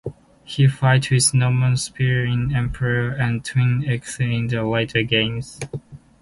[0.45, 5.59] He fights with a normal spear in Empires and twin axes in later games.